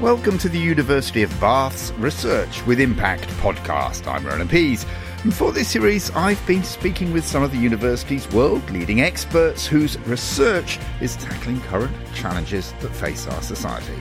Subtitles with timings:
[0.00, 4.06] Welcome to the University of Bath's Research with Impact podcast.
[4.06, 4.86] I'm Roland Pease.
[5.24, 9.66] And for this series, I've been speaking with some of the university's world leading experts
[9.66, 14.00] whose research is tackling current challenges that face our society.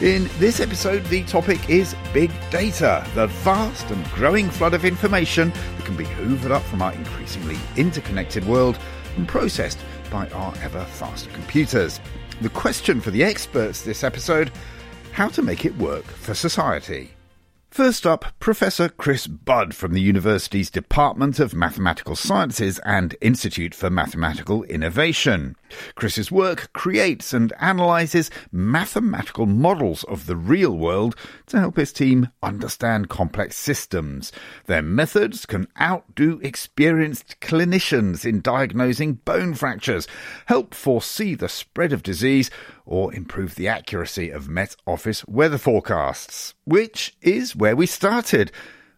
[0.00, 5.50] In this episode, the topic is big data, the vast and growing flood of information
[5.50, 8.76] that can be hoovered up from our increasingly interconnected world
[9.16, 9.78] and processed
[10.10, 12.00] by our ever faster computers.
[12.40, 14.50] The question for the experts this episode
[15.12, 17.12] how to make it work for society.
[17.70, 23.88] First up, Professor Chris Budd from the university's Department of Mathematical Sciences and Institute for
[23.88, 25.56] Mathematical Innovation.
[25.94, 32.28] Chris's work creates and analyzes mathematical models of the real world to help his team
[32.42, 34.32] understand complex systems.
[34.66, 40.06] Their methods can outdo experienced clinicians in diagnosing bone fractures,
[40.46, 42.50] help foresee the spread of disease,
[42.84, 48.50] or improve the accuracy of Met Office weather forecasts, which is where we started.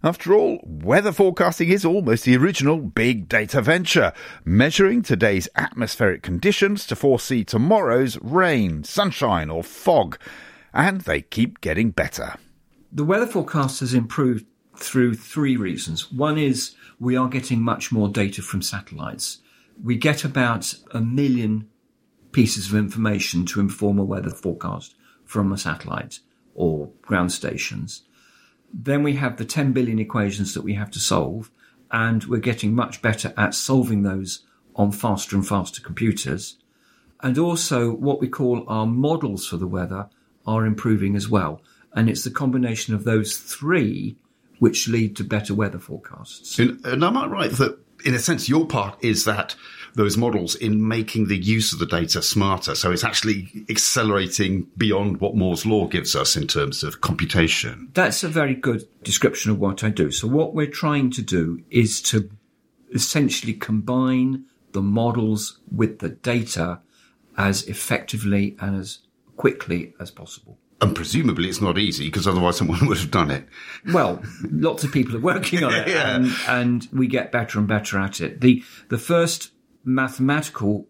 [0.05, 4.13] After all, weather forecasting is almost the original big data venture,
[4.45, 10.19] measuring today's atmospheric conditions to foresee tomorrow's rain, sunshine, or fog.
[10.75, 12.35] And they keep getting better.
[12.93, 14.45] The weather forecast has improved
[14.77, 16.13] through three reasons.
[16.13, 19.39] One is we are getting much more data from satellites.
[19.83, 21.71] We get about a million
[22.33, 26.19] pieces of information to inform a weather forecast from a satellite
[26.55, 28.03] or ground stations.
[28.77, 31.51] Then we have the 10 billion equations that we have to solve,
[31.93, 34.45] and we're getting much better at solving those
[34.75, 36.57] on faster and faster computers.
[37.23, 40.09] And also what we call our models for the weather
[40.45, 41.63] are improving as well.
[41.93, 44.17] And it's the combination of those three
[44.59, 46.59] which lead to better weather forecasts.
[46.59, 49.55] And, and am I right that, in a sense, your part is that
[49.95, 52.75] those models in making the use of the data smarter.
[52.75, 57.91] So it's actually accelerating beyond what Moore's law gives us in terms of computation.
[57.95, 60.11] That's a very good description of what I do.
[60.11, 62.31] So what we're trying to do is to
[62.93, 66.81] essentially combine the models with the data
[67.37, 68.99] as effectively and as
[69.37, 70.59] quickly as possible.
[70.81, 73.47] And presumably it's not easy because otherwise someone would have done it.
[73.93, 76.17] Well, lots of people are working on it yeah.
[76.17, 78.41] and, and, we get better and better at it.
[78.41, 79.51] The, the first
[79.85, 80.87] mathematically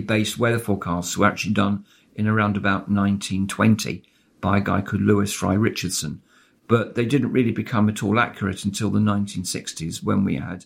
[0.00, 1.84] based weather forecasts were actually done
[2.14, 4.02] in around about 1920
[4.40, 6.22] by a guy called Lewis Fry Richardson.
[6.66, 10.64] But they didn't really become at all accurate until the 1960s when we had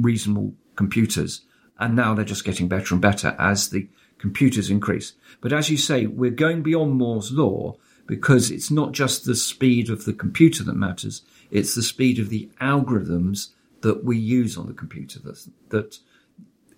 [0.00, 1.42] reasonable computers.
[1.78, 3.88] And now they're just getting better and better as the
[4.18, 5.12] computers increase.
[5.40, 9.90] But as you say, we're going beyond Moore's law because it's not just the speed
[9.90, 11.22] of the computer that matters.
[11.50, 13.50] It's the speed of the algorithms
[13.82, 15.98] that we use on the computer that, that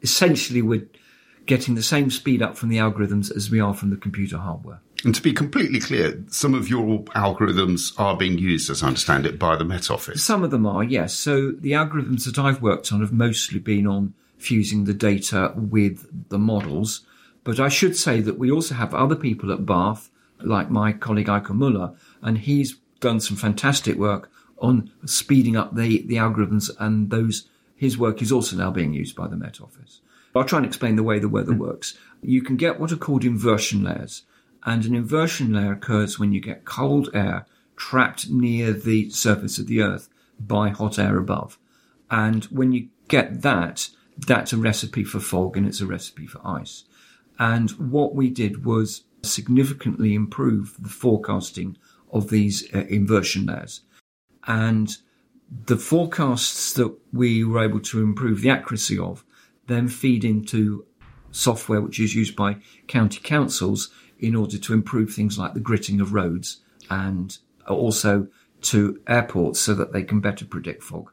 [0.02, 0.88] essentially we're
[1.46, 4.80] getting the same speed up from the algorithms as we are from the computer hardware.
[5.04, 9.26] And to be completely clear, some of your algorithms are being used, as I understand
[9.26, 10.24] it, by the Met Office.
[10.24, 11.14] Some of them are, yes.
[11.14, 16.28] So the algorithms that I've worked on have mostly been on fusing the data with
[16.30, 17.06] the models.
[17.44, 20.10] But I should say that we also have other people at Bath,
[20.40, 26.02] like my colleague Eike Muller, and he's done some fantastic work on speeding up the,
[26.02, 27.48] the algorithms and those
[27.78, 30.00] his work is also now being used by the Met Office.
[30.34, 31.58] I'll try and explain the way the weather mm.
[31.58, 31.96] works.
[32.20, 34.24] You can get what are called inversion layers,
[34.64, 37.46] and an inversion layer occurs when you get cold air
[37.76, 41.56] trapped near the surface of the Earth by hot air above.
[42.10, 43.88] And when you get that,
[44.18, 46.84] that's a recipe for fog and it's a recipe for ice.
[47.38, 51.76] And what we did was significantly improve the forecasting
[52.12, 53.82] of these uh, inversion layers.
[54.46, 54.96] And
[55.66, 59.24] the forecasts that we were able to improve the accuracy of
[59.66, 60.84] then feed into
[61.30, 66.00] software which is used by county councils in order to improve things like the gritting
[66.00, 66.60] of roads
[66.90, 68.26] and also
[68.60, 71.10] to airports so that they can better predict fog.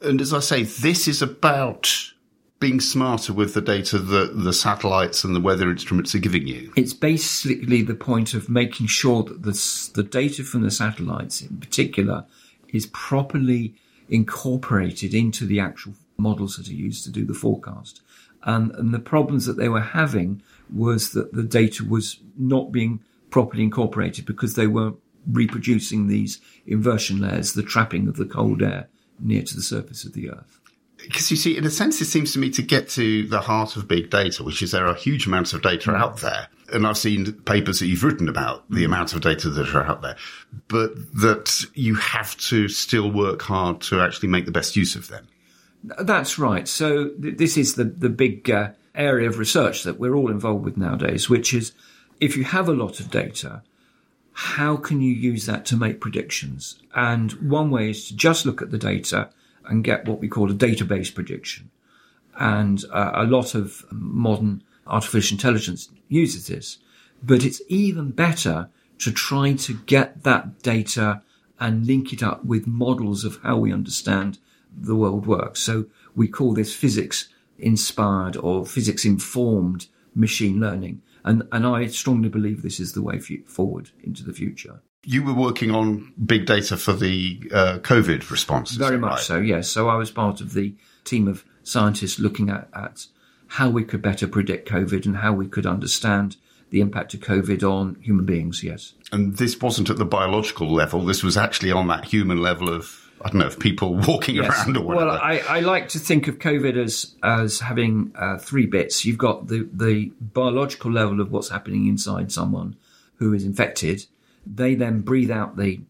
[0.00, 2.12] And as I say, this is about
[2.60, 6.72] being smarter with the data that the satellites and the weather instruments are giving you.
[6.76, 11.56] It's basically the point of making sure that the, the data from the satellites in
[11.56, 12.26] particular
[12.74, 13.74] is properly
[14.08, 18.02] incorporated into the actual models that are used to do the forecast.
[18.42, 23.00] And, the problems that they were having was that the data was not being
[23.30, 24.92] properly incorporated because they were
[25.30, 28.88] reproducing these inversion layers, the trapping of the cold air
[29.18, 30.60] near to the surface of the earth.
[31.04, 33.76] Because you see, in a sense, it seems to me to get to the heart
[33.76, 35.96] of big data, which is there are huge amounts of data mm.
[35.96, 38.86] out there and I've seen papers that you've written about the mm.
[38.86, 40.16] amount of data that are out there,
[40.68, 45.08] but that you have to still work hard to actually make the best use of
[45.08, 45.26] them.
[45.82, 46.66] That's right.
[46.66, 50.64] So th- this is the the big uh, area of research that we're all involved
[50.64, 51.72] with nowadays, which is
[52.20, 53.62] if you have a lot of data,
[54.32, 56.80] how can you use that to make predictions?
[56.94, 59.30] And one way is to just look at the data
[59.66, 61.70] and get what we call a database prediction.
[62.38, 66.78] And uh, a lot of modern artificial intelligence uses this.
[67.22, 68.68] But it's even better
[68.98, 71.22] to try to get that data
[71.60, 74.38] and link it up with models of how we understand
[74.76, 75.60] the world works.
[75.60, 77.28] So we call this physics
[77.58, 81.02] inspired or physics informed machine learning.
[81.24, 84.82] And, and I strongly believe this is the way forward into the future.
[85.04, 88.72] You were working on big data for the uh, COVID response.
[88.72, 89.20] Very much right?
[89.20, 89.68] so, yes.
[89.68, 90.74] So I was part of the
[91.04, 93.06] team of scientists looking at, at
[93.48, 96.36] how we could better predict COVID and how we could understand
[96.70, 98.94] the impact of COVID on human beings, yes.
[99.12, 103.00] And this wasn't at the biological level, this was actually on that human level of
[103.24, 104.50] I don't know if people walking yes.
[104.50, 105.06] around or whatever.
[105.06, 109.04] Well, I, I, like to think of COVID as as having uh, three bits.
[109.04, 112.76] You've got the the biological level of what's happening inside someone
[113.16, 114.06] who is infected.
[114.46, 115.80] They then breathe out the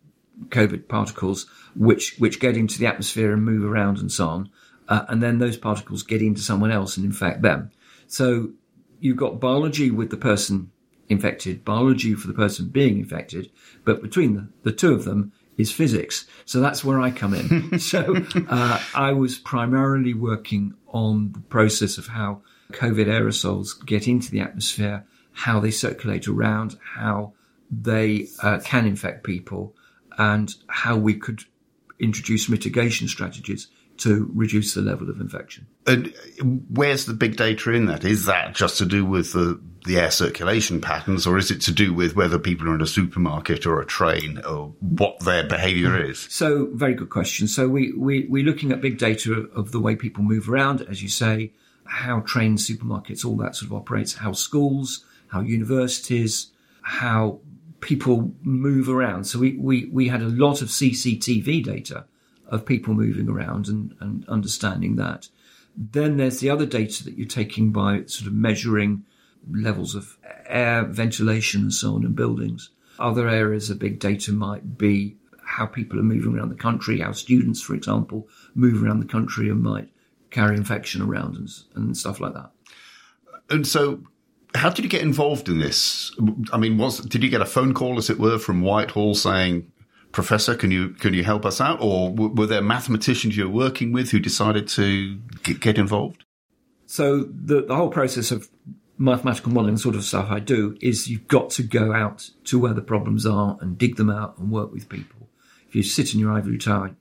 [0.49, 4.51] COVID particles, which which get into the atmosphere and move around and so on,
[4.89, 7.71] uh, and then those particles get into someone else and infect them.
[8.07, 8.51] So
[9.01, 10.71] you've got biology with the person
[11.09, 13.51] infected, biology for the person being infected,
[13.85, 16.27] but between the, the two of them, is physics.
[16.45, 17.79] So that's where I come in.
[17.79, 18.17] so
[18.49, 22.43] uh, I was primarily working on the process of how
[22.73, 27.35] COVID aerosols get into the atmosphere, how they circulate around, how
[27.71, 29.75] they uh, can infect people,
[30.19, 31.45] and how we could
[31.99, 35.67] introduce mitigation strategies to reduce the level of infection.
[35.87, 36.13] And
[36.69, 38.05] where's the big data in that?
[38.05, 41.73] Is that just to do with the, the air circulation patterns, or is it to
[41.73, 46.03] do with whether people are in a supermarket or a train, or what their behaviour
[46.03, 46.27] is?
[46.31, 47.47] So, very good question.
[47.47, 51.03] So, we, we, we're looking at big data of the way people move around, as
[51.03, 51.53] you say,
[51.85, 56.51] how trains, supermarkets, all that sort of operates, how schools, how universities,
[56.83, 57.41] how
[57.85, 59.25] people move around.
[59.25, 62.07] So, we, we, we had a lot of CCTV data
[62.49, 65.29] of people moving around and, and understanding that.
[65.77, 69.05] Then there's the other data that you're taking by sort of measuring
[69.51, 70.17] levels of
[70.47, 72.71] air, ventilation, and so on in buildings.
[72.99, 77.13] Other areas of big data might be how people are moving around the country, how
[77.13, 79.89] students, for example, move around the country and might
[80.31, 82.51] carry infection around and, and stuff like that.
[83.51, 84.03] And so,
[84.55, 86.15] how did you get involved in this?
[86.53, 89.71] I mean, was did you get a phone call, as it were, from Whitehall saying,
[90.13, 91.79] professor, can you can you help us out?
[91.81, 96.25] Or were there mathematicians you were working with who decided to get involved?
[96.87, 98.49] So the the whole process of
[98.97, 102.75] mathematical modelling, sort of stuff I do, is you've got to go out to where
[102.75, 105.29] the problems are and dig them out and work with people.
[105.69, 106.95] If you sit in your ivory tower,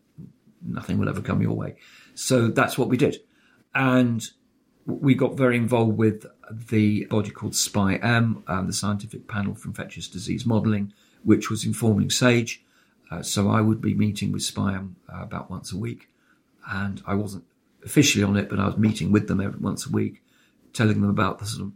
[0.65, 1.75] nothing will ever come your way.
[2.15, 3.17] So that's what we did,
[3.75, 4.27] and
[4.85, 10.07] we got very involved with the body called SPI-M, um, the Scientific Panel for Infectious
[10.07, 10.94] Disease Modelling,
[11.24, 12.63] which was informing SAGE.
[13.09, 16.09] Uh, so I would be meeting with SPI-M uh, about once a week,
[16.69, 17.45] and I wasn't
[17.85, 20.21] officially on it, but I was meeting with them every once a week,
[20.74, 21.74] telling them about the sort of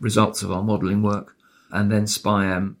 [0.00, 1.36] results of our modelling work,
[1.70, 2.76] and then SPI-M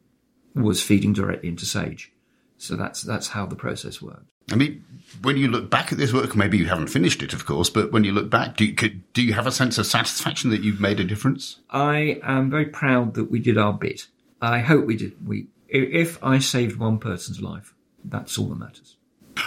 [0.54, 2.12] was feeding directly into Sage.
[2.58, 4.26] So that's that's how the process worked.
[4.50, 4.84] I mean,
[5.22, 7.92] when you look back at this work, maybe you haven't finished it, of course, but
[7.92, 10.62] when you look back, do you, could, do you have a sense of satisfaction that
[10.62, 11.60] you've made a difference?
[11.70, 14.06] I am very proud that we did our bit.
[14.40, 15.26] I hope we did.
[15.26, 18.96] We, if I saved one person's life, that's all that matters.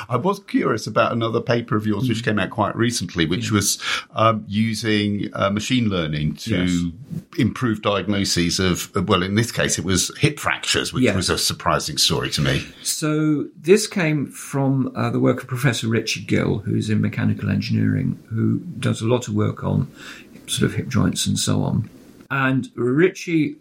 [0.09, 2.25] I was curious about another paper of yours, which mm.
[2.25, 3.55] came out quite recently, which yeah.
[3.55, 3.79] was
[4.11, 7.21] um, using uh, machine learning to yes.
[7.37, 11.15] improve diagnoses of, well, in this case, it was hip fractures, which yes.
[11.15, 12.63] was a surprising story to me.
[12.83, 18.21] So this came from uh, the work of Professor Richard Gill, who's in mechanical engineering,
[18.29, 19.91] who does a lot of work on
[20.47, 21.89] sort of hip joints and so on.
[22.29, 23.57] And Richie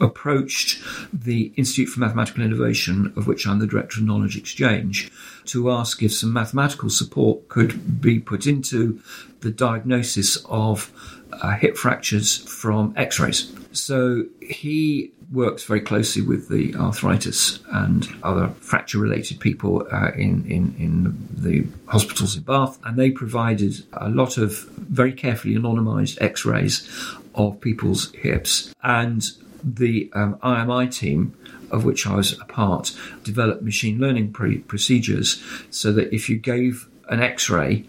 [0.00, 0.80] approached
[1.12, 5.10] the Institute for Mathematical Innovation, of which I'm the Director of Knowledge Exchange,
[5.48, 9.00] to ask if some mathematical support could be put into
[9.40, 10.92] the diagnosis of
[11.32, 13.52] uh, hip fractures from x rays.
[13.72, 20.46] So he works very closely with the arthritis and other fracture related people uh, in,
[20.46, 26.20] in, in the hospitals in Bath, and they provided a lot of very carefully anonymised
[26.20, 26.88] x rays
[27.34, 28.72] of people's hips.
[28.82, 29.28] And
[29.62, 31.36] the um, IMI team,
[31.70, 36.36] of which I was a part, developed machine learning pre- procedures so that if you
[36.36, 37.84] gave an x ray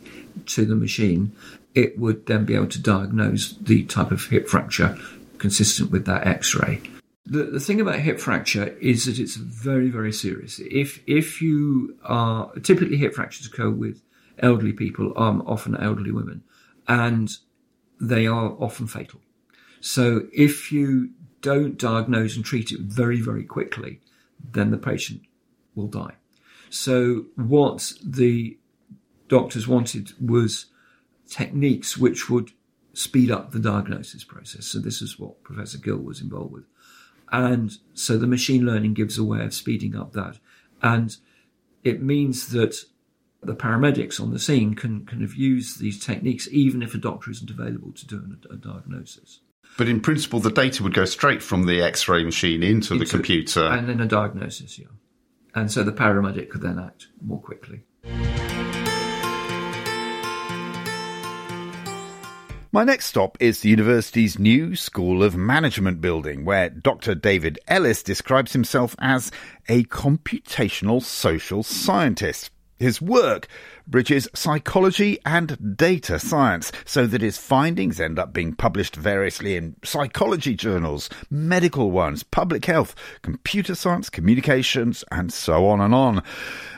[0.48, 1.32] to the machine,
[1.74, 4.98] it would then be able to diagnose the type of hip fracture
[5.38, 6.82] consistent with that x ray.
[7.26, 10.60] The, the thing about hip fracture is that it's very, very serious.
[10.60, 14.02] If, if you are typically hip fractures occur with
[14.40, 16.44] elderly people, um, often elderly women,
[16.88, 17.30] and
[18.00, 19.20] they are often fatal.
[19.82, 24.02] So if you don't diagnose and treat it very, very quickly,
[24.52, 25.22] then the patient
[25.76, 26.16] will die.
[26.70, 28.58] So what the
[29.28, 30.68] doctors wanted was
[31.28, 32.52] techniques which would
[32.94, 34.66] speed up the diagnosis process.
[34.66, 36.66] So this is what Professor Gill was involved with.
[37.32, 40.40] And so the machine learning gives a way of speeding up that.
[40.82, 41.16] And
[41.84, 42.86] it means that
[43.42, 47.30] the paramedics on the scene can kind of use these techniques even if a doctor
[47.32, 49.42] isn't available to do a, a diagnosis.
[49.78, 53.10] But in principle, the data would go straight from the X-ray machine into, into the
[53.10, 54.80] computer, and then a diagnosis.
[54.80, 54.88] Yeah,
[55.54, 57.84] and so the paramedic could then act more quickly.
[62.72, 67.16] My next stop is the university's new School of Management building, where Dr.
[67.16, 69.32] David Ellis describes himself as
[69.70, 72.52] a computational social scientist.
[72.80, 73.48] His work
[73.88, 79.76] bridges psychology and data science so that his findings end up being published variously in
[79.84, 82.94] psychology journals, medical ones, public health,
[83.24, 86.22] computer science, communications, and so on and on.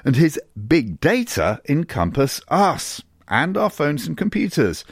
[0.06, 4.86] And his big data encompass us and our phones and computers.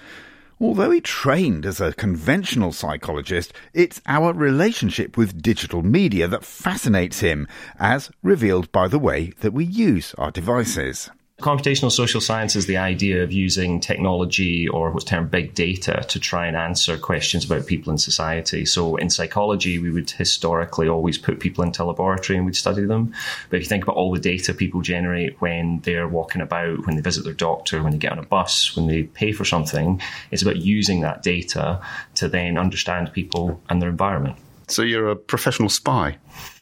[0.59, 7.19] Although he trained as a conventional psychologist, it's our relationship with digital media that fascinates
[7.19, 7.47] him,
[7.77, 11.11] as revealed by the way that we use our devices.
[11.41, 16.19] Computational social science is the idea of using technology or what's termed big data to
[16.19, 18.65] try and answer questions about people in society.
[18.65, 22.85] So in psychology, we would historically always put people into a laboratory and we'd study
[22.85, 23.13] them.
[23.51, 26.95] But if you think about all the data people generate when they're walking about, when
[26.95, 30.01] they visit their doctor, when they get on a bus, when they pay for something,
[30.31, 31.79] it's about using that data
[32.15, 34.37] to then understand people and their environment.
[34.67, 36.17] So you're a professional spy.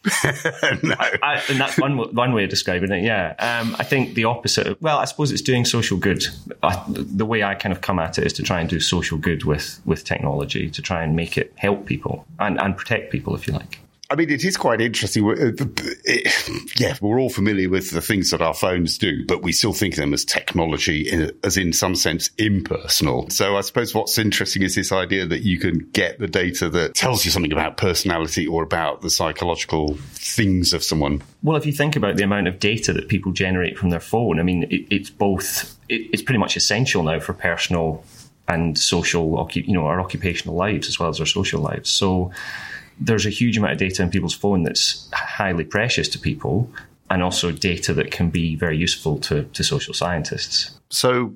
[0.84, 0.96] no.
[1.00, 3.04] I, and that's one one way of describing it.
[3.04, 4.80] Yeah, um, I think the opposite.
[4.82, 6.24] Well, I suppose it's doing social good.
[6.62, 9.18] I, the way I kind of come at it is to try and do social
[9.18, 13.36] good with with technology to try and make it help people and and protect people,
[13.36, 13.80] if you like.
[14.10, 15.28] I mean, it is quite interesting.
[15.28, 15.52] Uh,
[16.78, 19.96] yeah, we're all familiar with the things that our phones do, but we still think
[19.96, 23.30] of them as technology, as in some sense impersonal.
[23.30, 26.94] So I suppose what's interesting is this idea that you can get the data that
[26.94, 31.24] tells you something about personality or about the psychological things of someone.
[31.42, 34.40] Well, if you think about the amount of data that people generate from their phone,
[34.40, 38.04] I mean, it, it's both, it, it's pretty much essential now for personal
[38.48, 41.90] and social, you know, our occupational lives as well as our social lives.
[41.90, 42.32] So,
[43.00, 46.70] there's a huge amount of data in people's phone that's highly precious to people
[47.10, 50.80] and also data that can be very useful to, to social scientists.
[50.90, 51.36] So,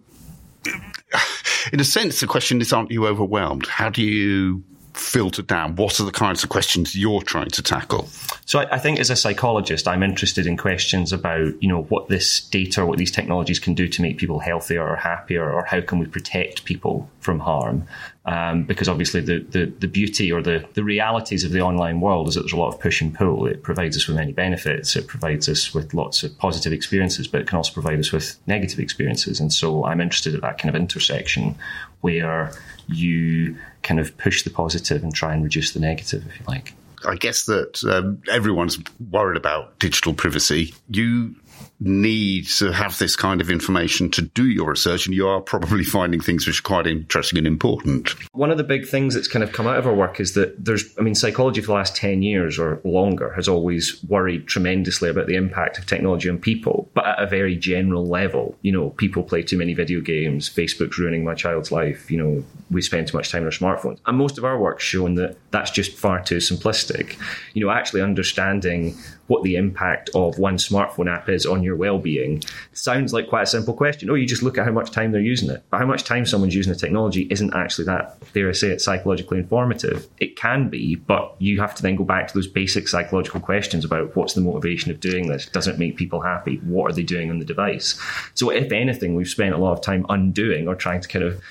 [1.72, 3.68] in a sense, the question is aren't you overwhelmed?
[3.68, 4.64] How do you
[4.94, 5.76] filter down?
[5.76, 8.08] What are the kinds of questions you're trying to tackle?
[8.46, 12.10] So I, I, think as a psychologist, I'm interested in questions about, you know, what
[12.10, 15.82] this data what these technologies can do to make people healthier or happier, or how
[15.82, 17.88] can we protect people from harm?
[18.26, 22.28] Um, because obviously the, the, the, beauty or the, the realities of the online world
[22.28, 23.48] is that there's a lot of push and pull.
[23.48, 24.96] It provides us with many benefits.
[24.96, 28.38] It provides us with lots of positive experiences, but it can also provide us with
[28.46, 29.40] negative experiences.
[29.40, 31.56] And so I'm interested at that kind of intersection
[32.02, 32.52] where
[32.88, 36.74] you kind of push the positive and try and reduce the negative, if you like.
[37.08, 38.78] I guess that um, everyone's
[39.10, 40.74] worried about digital privacy.
[40.90, 41.36] You
[41.80, 45.84] need to have this kind of information to do your research, and you are probably
[45.86, 48.10] finding things which are quite interesting and important.
[48.34, 50.64] One of the big things that's kind of come out of our work is that
[50.64, 55.10] there's, I mean, psychology for the last 10 years or longer has always worried tremendously
[55.10, 58.58] about the impact of technology on people, but at a very general level.
[58.62, 62.44] You know, people play too many video games, Facebook's ruining my child's life, you know,
[62.70, 64.00] we spend too much time on our smartphones.
[64.06, 67.18] And most of our work's shown that that's just far too simplistic.
[67.54, 68.96] You know, actually understanding
[69.30, 72.44] what the impact of one smartphone app is on your well-being
[72.74, 74.10] sounds like quite a simple question.
[74.10, 75.64] Oh, you just look at how much time they're using it.
[75.70, 78.82] But how much time someone's using the technology isn't actually that, dare I say it,
[78.82, 80.08] psychologically informative.
[80.20, 83.86] It can be, but you have to then go back to those basic psychological questions
[83.86, 85.46] about what's the motivation of doing this?
[85.46, 86.58] Does it make people happy?
[86.58, 88.00] What are they doing on the device?
[88.34, 91.42] So if anything, we've spent a lot of time undoing or trying to kind of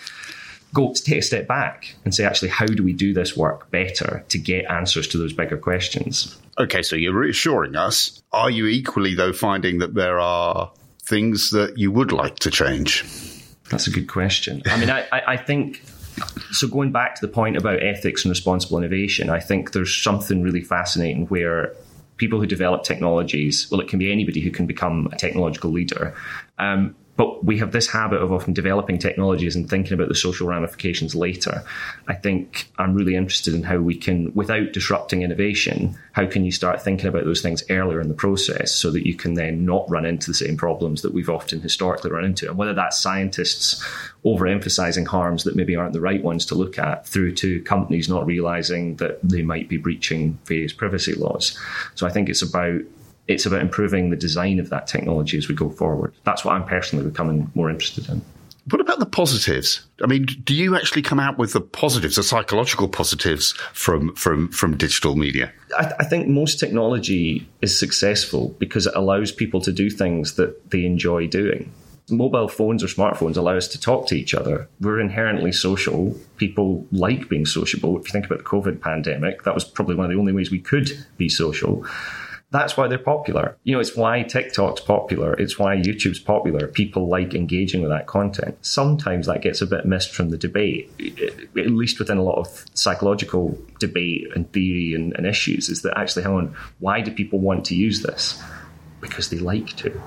[0.75, 4.25] go take a step back and say, actually, how do we do this work better
[4.29, 6.39] to get answers to those bigger questions?
[6.59, 8.23] Okay, so you're reassuring us.
[8.33, 10.71] Are you equally, though, finding that there are
[11.03, 13.05] things that you would like to change?
[13.71, 14.63] That's a good question.
[14.67, 15.83] I mean, I, I think
[16.51, 20.43] so going back to the point about ethics and responsible innovation, I think there's something
[20.43, 21.75] really fascinating where
[22.17, 26.15] people who develop technologies, well, it can be anybody who can become a technological leader,
[26.59, 30.47] um, but we have this habit of often developing technologies and thinking about the social
[30.47, 31.65] ramifications later.
[32.07, 36.53] I think I'm really interested in how we can, without disrupting innovation, how can you
[36.53, 39.91] start thinking about those things earlier in the process so that you can then not
[39.91, 42.49] run into the same problems that we've often historically run into?
[42.49, 43.85] And whether that's scientists
[44.25, 48.27] overemphasizing harms that maybe aren't the right ones to look at through to companies not
[48.27, 51.59] realizing that they might be breaching various privacy laws.
[51.97, 52.83] So I think it's about
[53.28, 56.14] It's about improving the design of that technology as we go forward.
[56.25, 58.23] That's what I'm personally becoming more interested in.
[58.70, 59.87] What about the positives?
[60.02, 64.50] I mean, do you actually come out with the positives, the psychological positives from from
[64.50, 65.52] from digital media?
[65.76, 70.70] I, I, think most technology is successful because it allows people to do things that
[70.70, 71.73] they enjoy doing.
[72.11, 74.68] Mobile phones or smartphones allow us to talk to each other.
[74.80, 76.18] We're inherently social.
[76.37, 77.99] People like being sociable.
[77.99, 80.50] If you think about the COVID pandemic, that was probably one of the only ways
[80.50, 81.87] we could be social
[82.50, 83.59] that's why they're popular.
[83.64, 85.35] You know, it's why TikTok's popular.
[85.35, 86.67] It's why YouTube's popular.
[86.67, 88.57] People like engaging with that content.
[88.62, 91.28] Sometimes that gets a bit missed from the debate, eh,
[91.61, 95.99] at least within a lot of psychological debate and theory and, and issues, is that
[95.99, 98.43] actually, hang on, why do people want to use this?
[99.02, 100.00] Because they like to.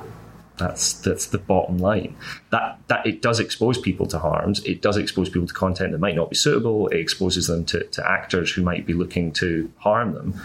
[0.57, 2.15] That's that's the bottom line.
[2.51, 4.63] That that it does expose people to harms.
[4.63, 6.87] It does expose people to content that might not be suitable.
[6.89, 10.39] It exposes them to, to actors who might be looking to harm them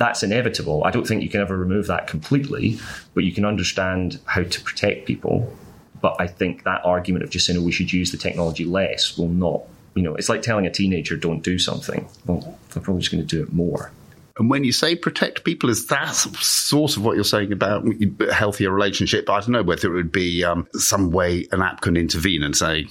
[0.00, 0.82] that's inevitable.
[0.82, 2.80] I don't think you can ever remove that completely,
[3.12, 5.54] but you can understand how to protect people.
[6.00, 9.18] But I think that argument of just saying, oh, we should use the technology less
[9.18, 9.60] will not,
[9.94, 12.08] you know, it's like telling a teenager, don't do something.
[12.24, 13.92] Well, they're probably just going to do it more.
[14.38, 18.32] And when you say protect people, is that sort of what you're saying about a
[18.32, 19.26] healthier relationship?
[19.26, 22.42] But I don't know whether it would be um, some way an app can intervene
[22.42, 22.86] and say,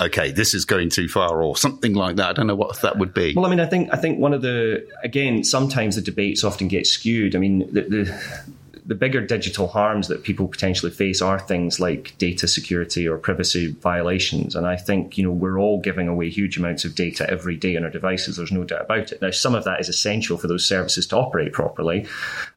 [0.00, 2.30] okay, this is going too far or something like that.
[2.30, 3.34] I don't know what that would be.
[3.34, 6.68] Well, I mean, I think I think one of the again, sometimes the debates often
[6.68, 7.36] get skewed.
[7.36, 8.44] I mean, the, the
[8.84, 13.72] the bigger digital harms that people potentially face are things like data security or privacy
[13.80, 14.56] violations.
[14.56, 17.76] And I think, you know, we're all giving away huge amounts of data every day
[17.76, 18.36] on our devices.
[18.36, 19.22] There's no doubt about it.
[19.22, 22.06] Now, some of that is essential for those services to operate properly.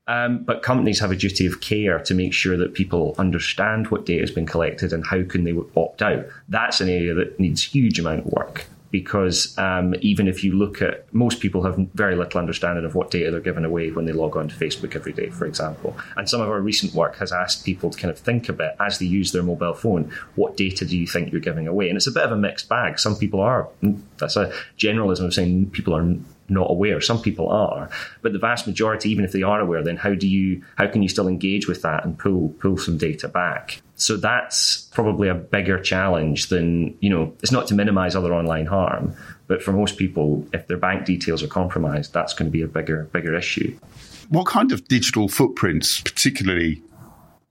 [0.07, 4.05] Um, but companies have a duty of care to make sure that people understand what
[4.05, 6.25] data has been collected and how can they opt out.
[6.49, 10.81] That's an area that needs huge amount of work because um, even if you look
[10.81, 14.13] at most people have very little understanding of what data they're giving away when they
[14.13, 15.97] log on to Facebook every day, for example.
[16.15, 18.73] And some of our recent work has asked people to kind of think a bit
[18.79, 21.89] as they use their mobile phone, what data do you think you're giving away?
[21.89, 22.97] And it's a bit of a mixed bag.
[22.97, 23.67] Some people are.
[24.17, 26.15] That's a generalism of saying people are
[26.49, 27.01] not aware.
[27.01, 27.89] Some people are,
[28.21, 31.01] but the vast majority, even if they are aware, then how do you how can
[31.01, 33.81] you still engage with that and pull pull some data back?
[33.95, 37.33] So that's probably a bigger challenge than you know.
[37.41, 39.15] It's not to minimise other online harm,
[39.47, 42.67] but for most people, if their bank details are compromised, that's going to be a
[42.67, 43.77] bigger bigger issue.
[44.29, 46.81] What kind of digital footprints, particularly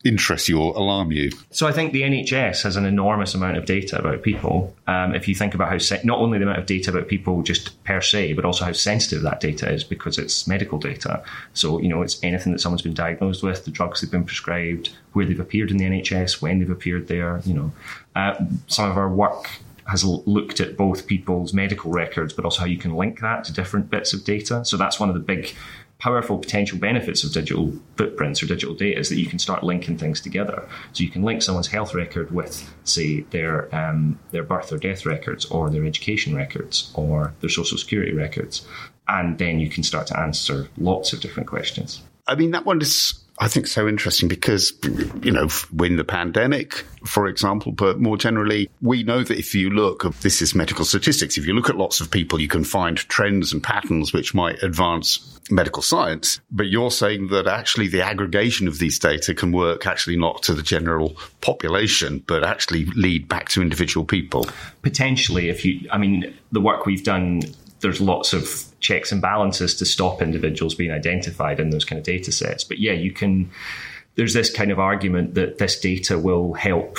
[0.04, 1.30] interest you or alarm you?
[1.50, 4.74] So I think the NHS has an enormous amount of data about people.
[4.86, 7.42] Um, if you think about how se- not only the amount of data about people
[7.42, 11.22] just per se, but also how sensitive that data is because it's medical data.
[11.54, 14.90] So you know it's anything that someone's been diagnosed with, the drugs they've been prescribed,
[15.14, 17.40] where they've appeared in the NHS, when they've appeared there.
[17.44, 17.72] You know,
[18.14, 19.48] uh, some of our work
[19.86, 23.52] has looked at both people's medical records, but also how you can link that to
[23.52, 24.64] different bits of data.
[24.64, 25.54] So that's one of the big
[25.98, 29.96] powerful potential benefits of digital footprints or digital data is that you can start linking
[29.96, 30.68] things together.
[30.92, 35.06] So you can link someone's health record with, say, their um, their birth or death
[35.06, 38.66] records, or their education records, or their social security records,
[39.08, 42.02] and then you can start to answer lots of different questions.
[42.26, 44.72] I mean, that one is I think so interesting because,
[45.22, 49.70] you know, when the pandemic, for example, but more generally, we know that if you
[49.70, 52.96] look, this is medical statistics, if you look at lots of people, you can find
[52.96, 56.40] trends and patterns which might advance medical science.
[56.52, 60.54] But you're saying that actually the aggregation of these data can work actually not to
[60.54, 64.46] the general population, but actually lead back to individual people.
[64.82, 67.42] Potentially, if you, I mean, the work we've done
[67.84, 72.04] there's lots of checks and balances to stop individuals being identified in those kind of
[72.04, 72.64] data sets.
[72.64, 73.50] But yeah, you can.
[74.16, 76.98] There's this kind of argument that this data will help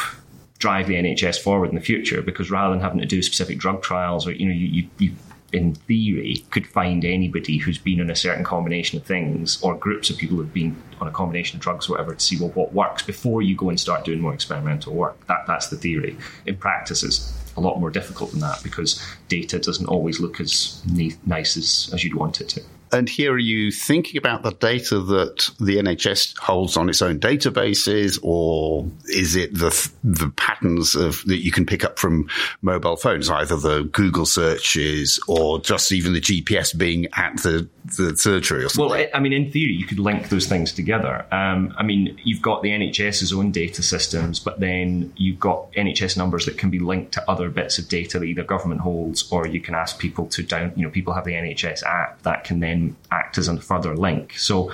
[0.60, 3.82] drive the NHS forward in the future because rather than having to do specific drug
[3.82, 5.16] trials or you know you, you, you
[5.52, 10.10] in theory, could find anybody who's been on a certain combination of things or groups
[10.10, 12.74] of people who've been on a combination of drugs or whatever to see well what
[12.74, 15.26] works before you go and start doing more experimental work.
[15.28, 16.18] That that's the theory.
[16.46, 20.82] In practice, it's a lot more difficult than that because data doesn't always look as
[21.26, 22.62] nice as, as you'd want it to.
[22.96, 27.20] And here are you thinking about the data that the NHS holds on its own
[27.20, 32.30] databases, or is it the the patterns of that you can pick up from
[32.62, 38.16] mobile phones, either the Google searches or just even the GPS being at the, the
[38.16, 38.98] surgery or something?
[38.98, 41.26] Well, I mean, in theory, you could link those things together.
[41.34, 46.16] Um, I mean, you've got the NHS's own data systems, but then you've got NHS
[46.16, 49.48] numbers that can be linked to other bits of data that either government holds, or
[49.48, 50.72] you can ask people to down.
[50.78, 54.34] You know, people have the NHS app that can then act as a further link.
[54.38, 54.72] So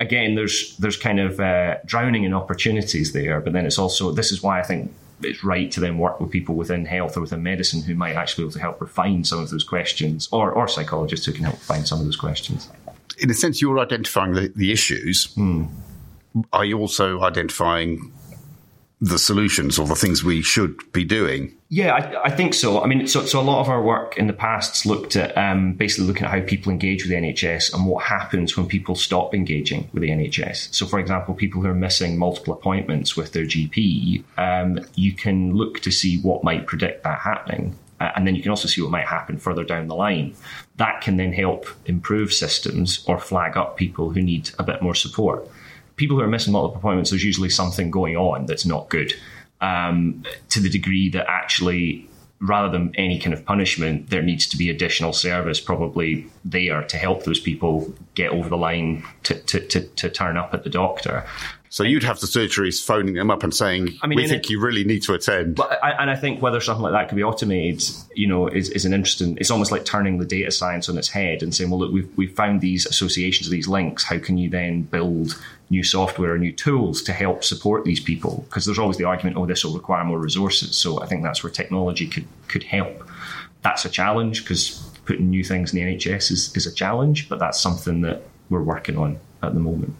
[0.00, 4.32] again, there's there's kind of uh, drowning in opportunities there, but then it's also this
[4.32, 7.42] is why I think it's right to then work with people within health or within
[7.42, 10.68] medicine who might actually be able to help refine some of those questions, or or
[10.68, 12.68] psychologists who can help find some of those questions.
[13.18, 15.32] In a sense, you're identifying the, the issues.
[15.34, 15.66] Hmm
[16.52, 18.12] are you also identifying
[19.00, 21.54] the solutions or the things we should be doing?
[21.74, 22.82] Yeah, I, I, think so.
[22.82, 25.72] I mean, so, so a lot of our work in the past looked at um,
[25.72, 29.34] basically looking at how people engage with the NHS and what happens when people stop
[29.34, 30.74] engaging with the NHS.
[30.74, 35.54] So, for example, people who are missing multiple appointments with their GP, um, you can
[35.54, 37.74] look to see what might predict that happening.
[37.98, 40.34] Uh, and then you can also see what might happen further down the line.
[40.76, 44.94] That can then help improve systems or flag up people who need a bit more
[44.94, 45.48] support.
[45.96, 49.14] People who are missing multiple appointments, there's usually something going on that's not good
[49.62, 52.08] um, to the degree that actually
[52.42, 56.96] rather than any kind of punishment, there needs to be additional service probably there to
[56.96, 60.70] help those people get over the line to, to, to, to turn up at the
[60.70, 61.24] doctor.
[61.68, 64.50] So you'd have the surgeries phoning them up and saying, I mean, "We think it,
[64.50, 67.16] you really need to attend." But I, and I think whether something like that could
[67.16, 67.82] be automated,
[68.14, 69.38] you know, is, is an interesting.
[69.40, 72.14] It's almost like turning the data science on its head and saying, "Well, look, we've
[72.14, 74.04] we've found these associations, these links.
[74.04, 78.44] How can you then build new software or new tools to help support these people?"
[78.48, 81.42] Because there's always the argument, "Oh, this will require more resources." So I think that's
[81.42, 82.96] where technology could could help.
[83.62, 84.62] That's a challenge because
[85.04, 88.62] putting new things in the NHS is, is a challenge, but that's something that we're
[88.62, 89.94] working on at the moment.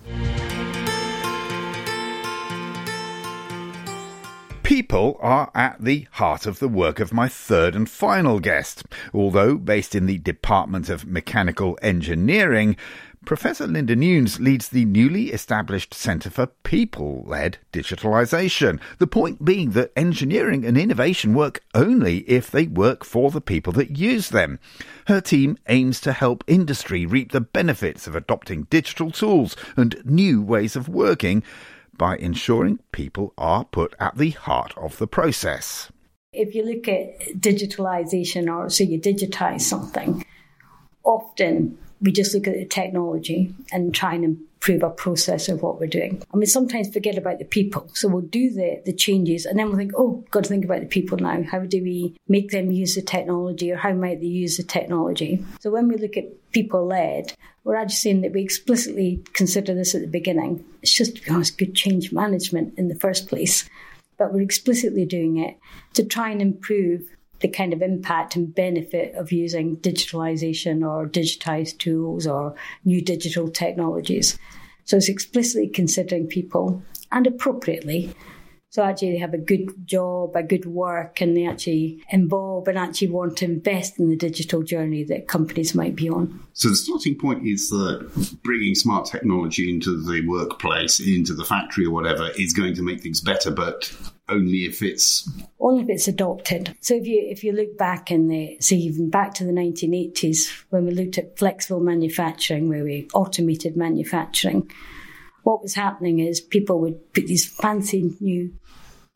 [4.63, 8.85] People are at the heart of the work of my third and final guest.
[9.13, 12.77] Although based in the Department of Mechanical Engineering,
[13.25, 18.81] Professor Linda Newnes leads the newly established Centre for People led Digitalisation.
[18.99, 23.73] The point being that engineering and innovation work only if they work for the people
[23.75, 24.59] that use them.
[25.07, 30.43] Her team aims to help industry reap the benefits of adopting digital tools and new
[30.43, 31.45] ways of working
[31.97, 35.93] by ensuring people are put at the heart of the process.
[36.33, 40.25] If you look at digitalization or so you digitize something,
[41.05, 45.81] often we just look at the technology and try and improve our process of what
[45.81, 46.23] we're doing.
[46.33, 47.89] And we sometimes forget about the people.
[47.95, 50.81] So we'll do the, the changes and then we'll think, oh, got to think about
[50.81, 51.43] the people now.
[51.43, 55.45] How do we make them use the technology or how might they use the technology?
[55.61, 57.33] So when we look at people led,
[57.65, 60.65] we're actually saying that we explicitly consider this at the beginning.
[60.83, 63.69] It's just, to be honest, good change management in the first place.
[64.19, 65.57] But we're explicitly doing it
[65.95, 67.03] to try and improve
[67.43, 73.49] the kind of impact and benefit of using digitalization or digitized tools or new digital
[73.49, 74.39] technologies.
[74.85, 78.15] So it's explicitly considering people and appropriately
[78.73, 82.79] so actually they have a good job, a good work, and they actually involve and
[82.79, 86.43] actually want to invest in the digital journey that companies might be on.
[86.55, 91.85] So the starting point is that bringing smart technology into the workplace, into the factory
[91.85, 93.95] or whatever, is going to make things better, but
[94.29, 95.29] only if it's
[95.61, 96.77] only if it's adopted.
[96.81, 100.65] So if you if you look back in the say even back to the 1980s
[100.71, 104.71] when we looked at flexible manufacturing, where we automated manufacturing,
[105.43, 108.53] what was happening is people would put these fancy new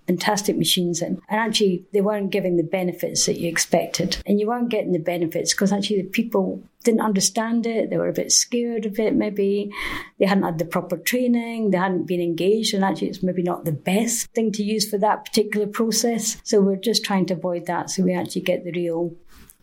[0.06, 1.20] fantastic machines in.
[1.28, 4.18] And actually, they weren't giving the benefits that you expected.
[4.26, 7.90] And you weren't getting the benefits because actually the people didn't understand it.
[7.90, 9.72] They were a bit scared of it, maybe.
[10.18, 11.70] They hadn't had the proper training.
[11.70, 12.74] They hadn't been engaged.
[12.74, 16.36] And actually, it's maybe not the best thing to use for that particular process.
[16.44, 19.14] So we're just trying to avoid that so we actually get the real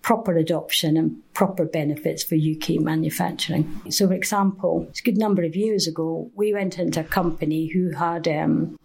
[0.02, 3.82] proper adoption and proper benefits for UK manufacturing.
[3.90, 7.92] So, for example, a good number of years ago, we went into a company who
[7.92, 8.78] had um,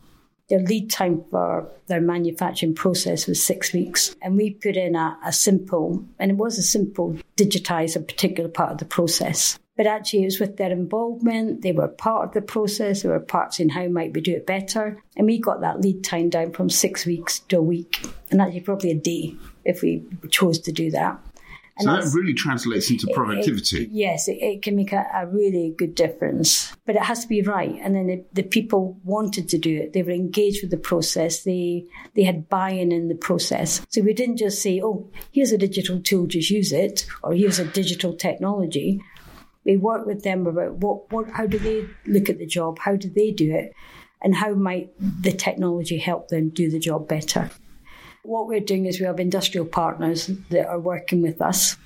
[0.49, 4.17] their lead time for their manufacturing process was six weeks.
[4.23, 8.49] And we put in a, a simple, and it was a simple, digitize a particular
[8.49, 9.59] part of the process.
[9.77, 11.63] But actually, it was with their involvement.
[11.63, 13.03] They were part of the process.
[13.03, 15.01] There were parts in how might we do it better.
[15.17, 18.63] And we got that lead time down from six weeks to a week, and actually
[18.63, 21.21] probably a day if we chose to do that.
[21.79, 23.83] And so that really translates into productivity.
[23.83, 27.23] It, it, yes, it, it, can make a, a, really good difference, but it has
[27.23, 27.79] to be right.
[27.81, 31.45] And then the, the, people wanted to do it; they were engaged with the process.
[31.45, 31.85] They
[32.17, 33.81] they had buy-in in the process.
[33.91, 37.61] So we didn't just say, "Oh, here's a digital tool, just use it," or "Here's
[37.61, 39.01] a digital technology."
[39.65, 42.97] We worked with them about what, what how do they look at the job, how
[42.97, 43.73] do they do it,
[44.21, 47.51] and how might the technology help them do the job better.
[48.29, 51.79] What we're doing is we have industrial partners that are working with us.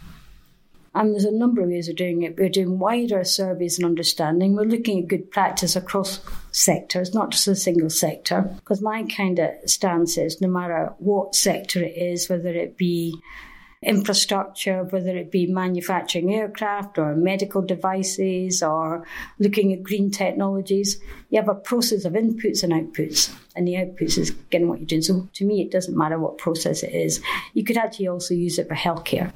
[0.92, 2.37] And there's a number of ways of doing it.
[2.37, 4.57] We're doing wider surveys and understanding.
[4.57, 6.18] We're looking at good practice across
[6.50, 8.50] sectors, not just a single sector.
[8.57, 13.14] Because my kind of stance is no matter what sector it is, whether it be
[13.83, 19.05] infrastructure, whether it be manufacturing aircraft or medical devices or
[19.38, 21.01] looking at green technologies.
[21.31, 24.87] You have a process of inputs and outputs, and the outputs is getting what you're
[24.87, 25.03] doing.
[25.03, 27.21] So to me, it doesn't matter what process it is.
[27.55, 29.33] You could actually also use it for healthcare.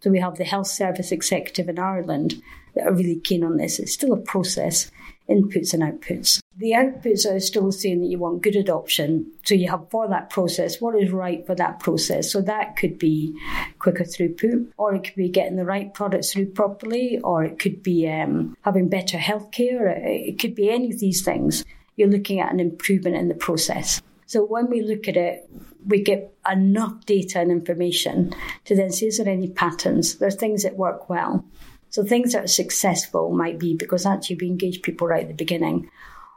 [0.00, 2.40] So we have the Health Service Executive in Ireland
[2.74, 3.78] that are really keen on this.
[3.78, 4.90] It's still a process,
[5.28, 6.40] inputs and outputs.
[6.56, 9.30] The outputs are still saying that you want good adoption.
[9.44, 12.32] So you have for that process what is right for that process.
[12.32, 13.38] So that could be
[13.78, 17.82] quicker throughput, or it could be getting the right products through properly, or it could
[17.82, 19.96] be um, having better healthcare.
[20.04, 21.64] It could be any of these things.
[21.96, 24.02] You're looking at an improvement in the process.
[24.26, 25.48] So when we look at it,
[25.86, 30.16] we get enough data and information to then see is there any patterns?
[30.16, 31.44] There are things that work well.
[31.90, 35.34] So things that are successful might be because actually we engaged people right at the
[35.34, 35.90] beginning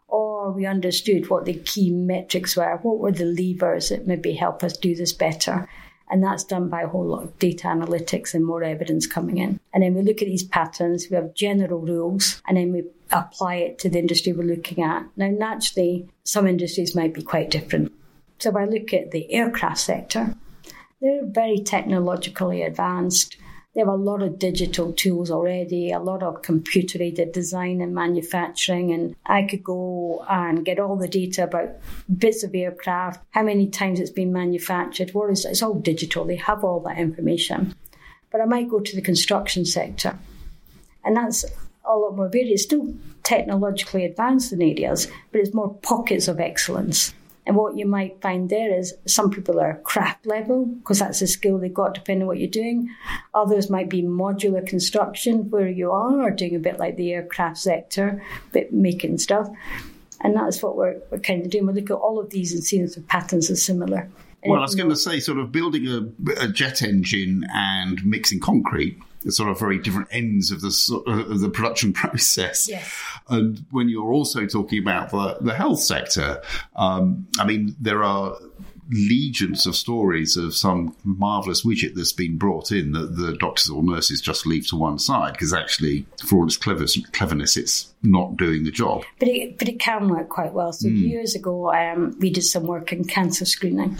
[0.07, 4.63] or we understood what the key metrics were, what were the levers that maybe help
[4.63, 5.67] us do this better.
[6.09, 9.59] And that's done by a whole lot of data analytics and more evidence coming in.
[9.73, 13.55] And then we look at these patterns, we have general rules, and then we apply
[13.55, 15.05] it to the industry we're looking at.
[15.15, 17.93] Now, naturally, some industries might be quite different.
[18.39, 20.35] So if I look at the aircraft sector,
[21.01, 23.37] they're very technologically advanced.
[23.73, 27.95] They have a lot of digital tools already, a lot of computer aided design and
[27.95, 28.91] manufacturing.
[28.91, 31.69] And I could go and get all the data about
[32.17, 36.25] bits of aircraft, how many times it's been manufactured, what is it's all digital.
[36.25, 37.73] They have all that information.
[38.29, 40.17] But I might go to the construction sector.
[41.05, 41.45] And that's
[41.85, 42.51] a lot more varied.
[42.51, 47.13] It's still technologically advanced in areas, but it's more pockets of excellence.
[47.45, 51.27] And what you might find there is some people are craft level because that's a
[51.27, 52.89] skill they've got depending on what you're doing.
[53.33, 57.57] Others might be modular construction where you are or doing a bit like the aircraft
[57.57, 59.49] sector, but making stuff.
[60.21, 61.65] And that's what we're, we're kind of doing.
[61.65, 64.07] We look at all of these and see if the patterns are similar.
[64.45, 68.39] Well, I was going to say, sort of building a, a jet engine and mixing
[68.39, 68.97] concrete
[69.29, 72.67] sort of very different ends of the of the production process.
[72.67, 72.91] Yes.
[73.29, 76.41] And when you're also talking about the, the health sector,
[76.75, 78.37] um, I mean, there are
[78.91, 83.81] legions of stories of some marvelous widget that's been brought in that the doctors or
[83.83, 88.63] nurses just leave to one side because actually, for all its cleverness, it's not doing
[88.63, 89.03] the job.
[89.19, 90.73] But it, but it can work quite well.
[90.73, 90.99] So mm.
[90.99, 93.97] years ago, um, we did some work in cancer screening.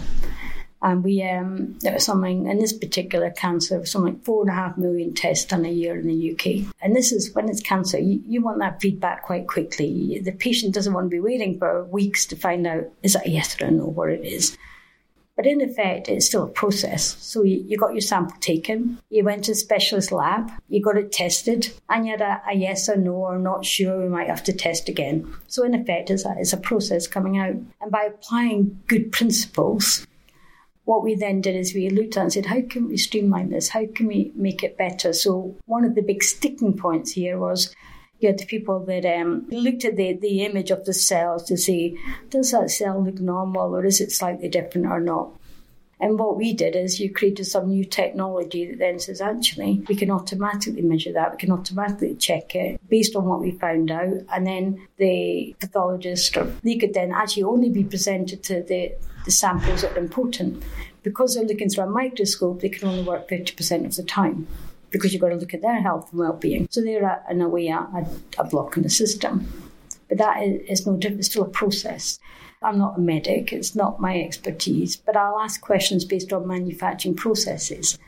[0.84, 4.54] And we, um, there was something in this particular cancer, something like four and a
[4.54, 6.74] half million tests done a year in the UK.
[6.82, 10.20] And this is when it's cancer, you, you want that feedback quite quickly.
[10.20, 13.30] The patient doesn't want to be waiting for weeks to find out is that a
[13.30, 14.58] yes or no, what it is.
[15.42, 17.16] But in effect, it's still a process.
[17.18, 20.96] So you, you, got your sample taken, you went to a specialist lab, you got
[20.96, 24.28] it tested, and you had a, a, yes or no or not sure, we might
[24.28, 25.34] have to test again.
[25.48, 27.56] So in effect, it's a, it's a process coming out.
[27.80, 30.06] And by applying good principles,
[30.84, 33.70] what we then did is we looked at and said, how can we streamline this?
[33.70, 35.12] How can we make it better?
[35.12, 37.74] So one of the big sticking points here was
[38.22, 41.98] you had people that um, looked at the, the image of the cells to see,
[42.30, 45.30] does that cell look normal or is it slightly different or not?
[46.00, 49.94] And what we did is you created some new technology that then says, actually, we
[49.94, 51.30] can automatically measure that.
[51.30, 54.14] We can automatically check it based on what we found out.
[54.32, 59.82] And then the pathologist, they could then actually only be presented to the, the samples
[59.82, 60.64] that are important.
[61.04, 64.48] Because they're looking through a microscope, they can only work 50% of the time
[64.92, 66.68] because you've got to look at their health and well-being.
[66.70, 68.06] So they're, a, in a way, a,
[68.38, 69.50] a block in the system.
[70.08, 71.20] But that is, is no different.
[71.20, 72.18] It's still a process.
[72.62, 77.16] I'm not a medic, it's not my expertise, but I'll ask questions based on manufacturing
[77.16, 77.98] processes.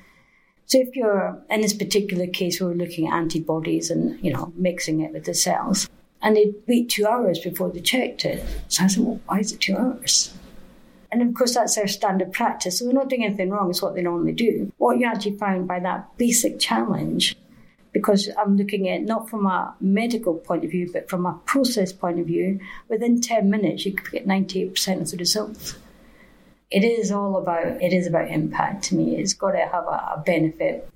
[0.66, 4.53] So if you're in this particular case, we are looking at antibodies and you know
[4.57, 5.88] mixing it with the cells,
[6.23, 8.44] and they'd wait two hours before they checked it.
[8.68, 10.33] So I said, well, why is it two hours?
[11.14, 12.81] And of course, that's their standard practice.
[12.81, 13.70] So they're not doing anything wrong.
[13.70, 14.72] It's what they normally do.
[14.79, 17.37] What you actually find by that basic challenge
[17.92, 21.92] because I'm looking at not from a medical point of view, but from a process
[21.92, 22.59] point of view.
[22.88, 25.77] Within 10 minutes, you could get 98% of the results.
[26.68, 29.16] It is all about, it is about impact to me.
[29.16, 30.90] It's got to have a, a benefit.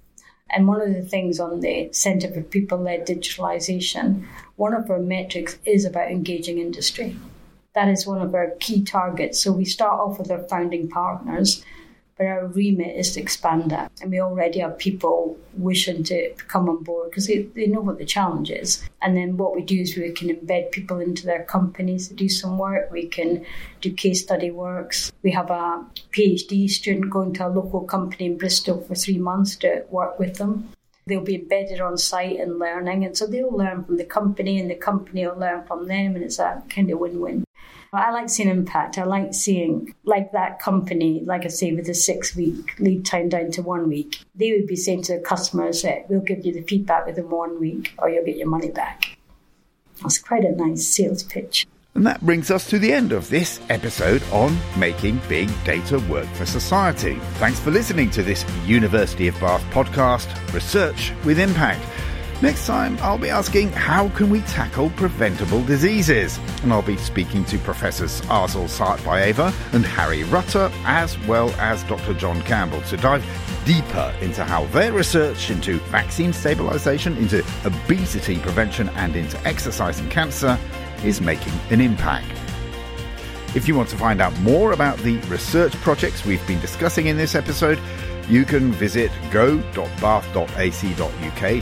[0.51, 4.27] And one of the things on the Centre for People Led Digitalisation,
[4.57, 7.17] one of our metrics is about engaging industry.
[7.79, 9.39] That is one of our key targets.
[9.39, 11.65] So we start off with our founding partners
[12.19, 13.93] but our remit is to expand that.
[14.03, 17.99] And we already have people wishing to come on board because they, they know what
[17.99, 18.83] the challenge is.
[19.01, 22.29] And then what we do is we can embed people into their companies to do
[22.29, 22.91] some work.
[22.91, 23.47] We can
[23.81, 25.13] do case study works.
[25.23, 29.55] We have a PhD student going to a local company in Bristol for three months
[29.59, 30.71] to work with them.
[31.07, 34.69] They'll be embedded on site and learning, and so they'll learn from the company, and
[34.69, 37.48] the company will learn from them, and it's a kind of win win.
[37.93, 38.99] I like seeing impact.
[38.99, 43.29] I like seeing, like that company, like I say, with a six week lead time
[43.29, 46.53] down to one week, they would be saying to the customers that we'll give you
[46.53, 49.17] the feedback within one week or you'll get your money back.
[50.03, 51.67] That's quite a nice sales pitch.
[51.95, 56.29] And that brings us to the end of this episode on making big data work
[56.35, 57.19] for society.
[57.35, 61.81] Thanks for listening to this University of Bath podcast, Research with Impact.
[62.41, 66.39] Next time, I'll be asking how can we tackle preventable diseases?
[66.63, 72.15] And I'll be speaking to Professors Asel Sartbaeva and Harry Rutter, as well as Dr.
[72.15, 73.25] John Campbell, to dive
[73.65, 80.09] deeper into how their research into vaccine stabilization, into obesity prevention, and into exercise and
[80.09, 80.57] cancer
[81.03, 82.31] is making an impact.
[83.57, 87.17] If you want to find out more about the research projects we've been discussing in
[87.17, 87.81] this episode,
[88.29, 89.63] you can visit go.bath.ac.uk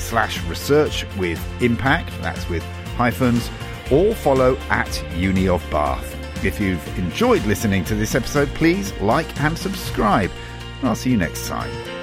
[0.00, 2.62] slash research with impact, that's with
[2.96, 3.50] hyphens,
[3.90, 6.12] or follow at Uni of Bath.
[6.44, 10.30] If you've enjoyed listening to this episode, please like and subscribe.
[10.82, 11.95] I'll see you next time.